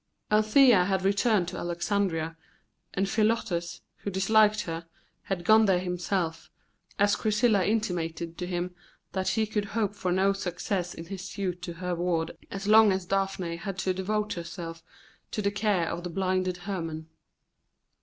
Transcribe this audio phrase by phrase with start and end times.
[0.31, 2.35] Althea had returned to Alexandria,
[2.95, 4.87] and Philotas, who disliked her,
[5.21, 6.49] had gone there himself,
[6.97, 8.73] as Chrysilla intimated to him
[9.11, 12.91] that he could hope for no success in his suit to her ward so long
[12.91, 14.81] as Daphne had to devote herself
[15.29, 17.07] to the care of the blinded Hermon.